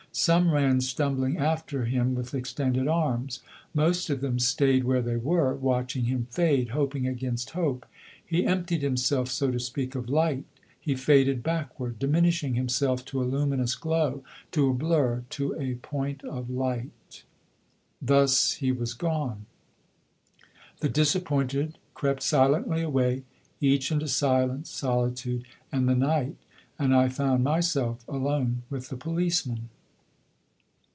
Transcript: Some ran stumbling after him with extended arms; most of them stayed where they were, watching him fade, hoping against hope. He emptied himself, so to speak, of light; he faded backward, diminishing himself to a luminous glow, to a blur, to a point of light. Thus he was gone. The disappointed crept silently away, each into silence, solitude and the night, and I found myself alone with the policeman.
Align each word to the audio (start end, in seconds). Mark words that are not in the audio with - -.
Some 0.13 0.51
ran 0.51 0.81
stumbling 0.81 1.37
after 1.37 1.85
him 1.85 2.15
with 2.15 2.33
extended 2.33 2.85
arms; 2.85 3.39
most 3.73 4.09
of 4.09 4.19
them 4.19 4.39
stayed 4.39 4.83
where 4.83 5.01
they 5.01 5.15
were, 5.15 5.55
watching 5.55 6.03
him 6.03 6.27
fade, 6.29 6.71
hoping 6.71 7.07
against 7.07 7.51
hope. 7.51 7.85
He 8.25 8.45
emptied 8.45 8.81
himself, 8.81 9.29
so 9.31 9.51
to 9.51 9.57
speak, 9.59 9.95
of 9.95 10.09
light; 10.09 10.43
he 10.77 10.95
faded 10.95 11.43
backward, 11.43 11.97
diminishing 11.97 12.55
himself 12.55 13.05
to 13.05 13.21
a 13.21 13.23
luminous 13.23 13.73
glow, 13.75 14.21
to 14.51 14.69
a 14.69 14.73
blur, 14.73 15.23
to 15.29 15.57
a 15.57 15.75
point 15.75 16.25
of 16.25 16.49
light. 16.49 17.23
Thus 18.01 18.55
he 18.55 18.73
was 18.73 18.93
gone. 18.93 19.45
The 20.81 20.89
disappointed 20.89 21.77
crept 21.93 22.21
silently 22.21 22.81
away, 22.81 23.23
each 23.61 23.93
into 23.93 24.09
silence, 24.09 24.69
solitude 24.69 25.45
and 25.71 25.87
the 25.87 25.95
night, 25.95 26.35
and 26.77 26.93
I 26.93 27.07
found 27.07 27.45
myself 27.45 28.05
alone 28.09 28.63
with 28.69 28.89
the 28.89 28.97
policeman. 28.97 29.69